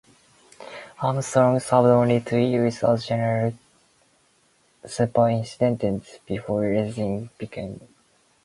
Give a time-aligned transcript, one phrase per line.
[1.03, 3.53] Armstrong served only two years as general
[4.83, 7.89] superintendent before resigning because of failing health.